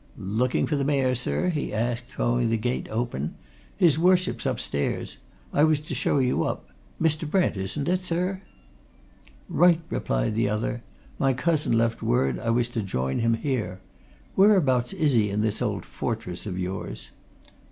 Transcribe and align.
"Looking 0.17 0.65
for 0.65 0.75
the 0.75 0.83
Mayor, 0.83 1.13
sir?" 1.13 1.49
he 1.49 1.71
asked, 1.71 2.05
throwing 2.05 2.49
the 2.49 2.57
gate 2.57 2.87
open. 2.89 3.35
"His 3.77 3.99
Worship's 3.99 4.47
upstairs 4.47 5.19
I 5.53 5.63
was 5.63 5.79
to 5.81 5.93
show 5.93 6.17
you 6.17 6.43
up. 6.43 6.65
Mr. 6.99 7.29
Brent, 7.29 7.55
isn't 7.55 7.87
it, 7.87 8.01
sir?" 8.01 8.41
"Right!" 9.47 9.79
replied 9.91 10.33
the 10.33 10.49
other. 10.49 10.81
"My 11.19 11.33
cousin 11.33 11.73
left 11.77 12.01
word 12.01 12.39
I 12.39 12.49
was 12.49 12.67
to 12.69 12.81
join 12.81 13.19
him 13.19 13.35
here. 13.35 13.79
Whereabouts 14.35 14.91
is 14.91 15.13
he 15.13 15.29
in 15.29 15.41
this 15.41 15.61
old 15.61 15.85
fortress 15.85 16.47
of 16.47 16.57
yours?" 16.57 17.11